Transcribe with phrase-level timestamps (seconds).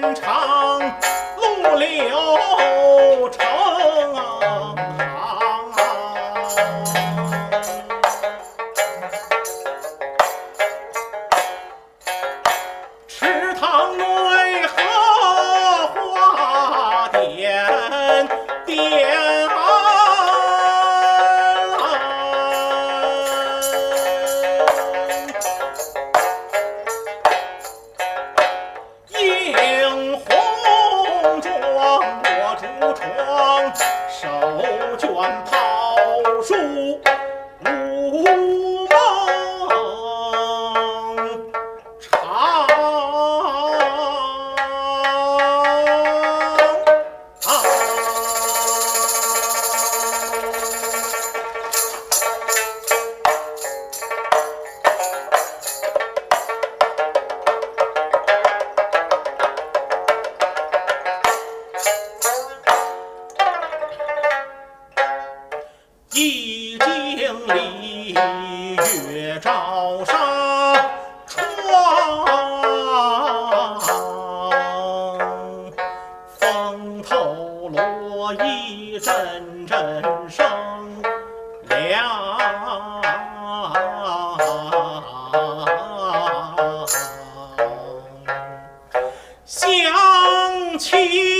[0.00, 0.78] 天长
[1.36, 3.55] 路流长。
[33.74, 34.28] 手
[34.96, 35.08] 卷
[35.44, 35.96] 抛
[36.42, 36.54] 书
[37.64, 38.55] 无
[69.86, 70.16] 靠上
[71.28, 71.46] 窗
[76.40, 80.44] 风透罗衣阵阵声
[81.68, 81.94] 凉
[89.46, 90.96] 想起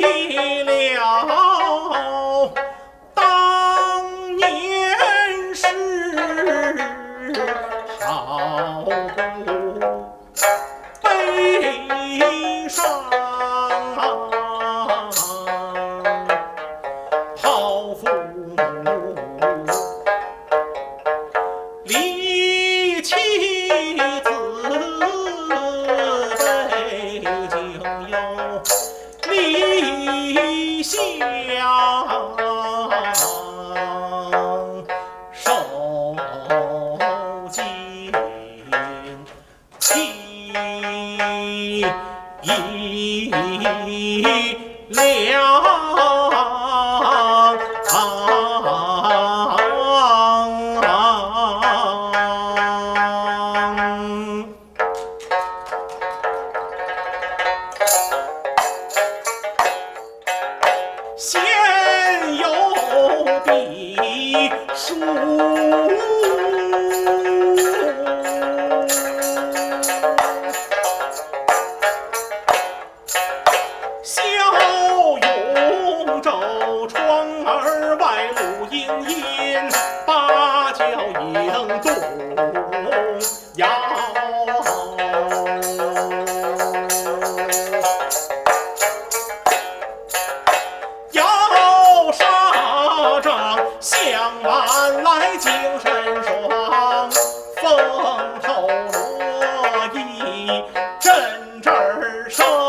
[0.00, 1.47] 了。
[29.30, 30.98] 离乡
[35.32, 35.44] 受
[37.50, 37.64] 尽
[39.78, 39.92] 凄
[44.92, 45.67] 凉
[65.40, 66.57] Ooh.
[94.66, 95.88] 看来精神
[96.24, 97.10] 爽，
[97.60, 97.62] 风
[98.42, 99.96] 头落，一
[100.98, 101.72] 阵阵
[102.28, 102.67] 生。